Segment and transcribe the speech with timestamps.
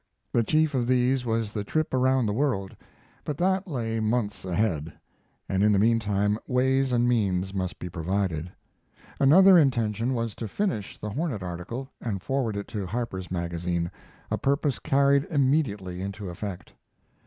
[0.31, 2.75] The chief of these was the trip around the world;
[3.23, 4.91] but that lay months ahead,
[5.47, 8.51] and in the mean time ways and means must be provided.
[9.19, 13.91] Another intention was to finish the Hornet article, and forward it to Harper's Magazine
[14.31, 16.73] a purpose carried immediately into effect.